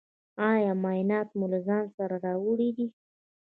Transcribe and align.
ایا 0.51 0.71
معاینات 0.83 1.29
مو 1.37 1.45
له 1.53 1.59
ځان 1.67 1.85
سره 1.97 2.15
راوړي 2.25 2.69
دي؟ 2.77 2.87